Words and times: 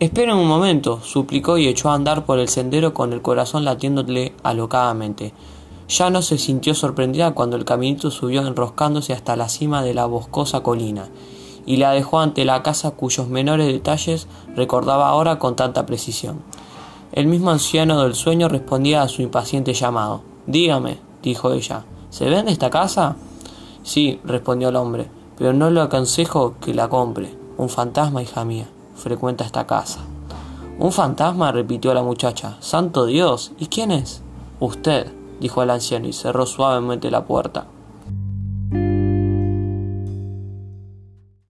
Esperen 0.00 0.34
un 0.34 0.48
momento, 0.48 1.02
suplicó 1.02 1.58
y 1.58 1.68
echó 1.68 1.90
a 1.90 1.94
andar 1.94 2.24
por 2.24 2.38
el 2.38 2.48
sendero 2.48 2.94
con 2.94 3.12
el 3.12 3.20
corazón 3.20 3.66
latiéndole 3.66 4.32
alocadamente. 4.42 5.34
Ya 5.90 6.08
no 6.08 6.22
se 6.22 6.38
sintió 6.38 6.72
sorprendida 6.72 7.32
cuando 7.34 7.58
el 7.58 7.66
caminito 7.66 8.10
subió 8.10 8.40
enroscándose 8.46 9.12
hasta 9.12 9.36
la 9.36 9.50
cima 9.50 9.82
de 9.82 9.92
la 9.92 10.06
boscosa 10.06 10.62
colina, 10.62 11.10
y 11.66 11.76
la 11.76 11.90
dejó 11.90 12.20
ante 12.20 12.46
la 12.46 12.62
casa 12.62 12.92
cuyos 12.92 13.28
menores 13.28 13.66
detalles 13.66 14.26
recordaba 14.56 15.06
ahora 15.06 15.38
con 15.38 15.54
tanta 15.54 15.84
precisión. 15.84 16.40
El 17.12 17.26
mismo 17.26 17.50
anciano 17.50 18.02
del 18.02 18.14
sueño 18.14 18.48
respondía 18.48 19.02
a 19.02 19.08
su 19.08 19.20
impaciente 19.20 19.74
llamado. 19.74 20.22
Dígame, 20.46 20.96
dijo 21.22 21.52
ella, 21.52 21.84
¿se 22.08 22.24
vende 22.24 22.52
esta 22.52 22.70
casa? 22.70 23.16
Sí, 23.82 24.18
respondió 24.24 24.70
el 24.70 24.76
hombre, 24.76 25.10
pero 25.36 25.52
no 25.52 25.70
le 25.70 25.82
aconsejo 25.82 26.54
que 26.58 26.72
la 26.72 26.88
compre. 26.88 27.36
Un 27.58 27.68
fantasma, 27.68 28.22
hija 28.22 28.46
mía, 28.46 28.70
frecuenta 29.00 29.44
esta 29.44 29.66
casa. 29.66 30.00
¿Un 30.78 30.92
fantasma? 30.92 31.50
repitió 31.50 31.92
la 31.92 32.02
muchacha. 32.02 32.56
Santo 32.60 33.06
Dios. 33.06 33.52
¿Y 33.58 33.66
quién 33.66 33.90
es? 33.90 34.22
Usted, 34.60 35.12
dijo 35.40 35.62
el 35.62 35.70
anciano 35.70 36.06
y 36.06 36.12
cerró 36.12 36.46
suavemente 36.46 37.10
la 37.10 37.24
puerta. 37.24 37.66